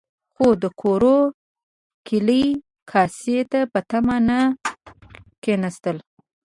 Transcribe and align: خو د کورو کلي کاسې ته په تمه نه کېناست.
خو 0.33 0.47
د 0.61 0.65
کورو 0.81 1.17
کلي 2.07 2.45
کاسې 2.91 3.39
ته 3.51 3.59
په 3.71 3.79
تمه 3.89 4.17
نه 4.27 4.39
کېناست. 5.43 5.85